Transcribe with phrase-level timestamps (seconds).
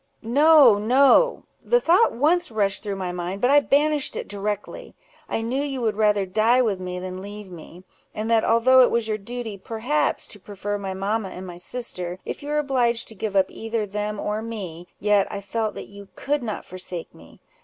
[0.23, 1.43] "No, no!
[1.63, 4.95] the thought once rushed through mind, but I banished it directly.
[5.29, 8.89] I knew you would rather die with me than leave me; and that although it
[8.89, 13.09] was your duty, perhaps, to prefer my mamma and my sister, if you were obliged
[13.09, 17.13] to give up either them or me, yet I felt that you could not forsake
[17.13, 17.39] me.